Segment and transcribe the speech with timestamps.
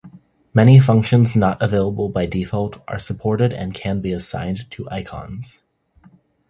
[0.55, 5.61] Many functions not available by default are supported and can be assigned to icons.